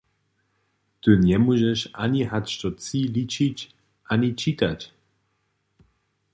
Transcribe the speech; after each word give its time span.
Ty 1.01 1.11
njemóžeš 1.23 1.79
ani 2.05 2.21
hač 2.31 2.47
do 2.61 2.69
tři 2.79 2.99
ličić 3.17 3.57
ani 4.13 4.29
čitać. 4.41 4.81